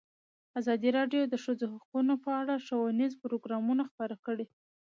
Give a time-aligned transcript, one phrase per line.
[0.59, 4.45] ازادي راډیو د د ښځو حقونه په اړه ښوونیز پروګرامونه خپاره کړي.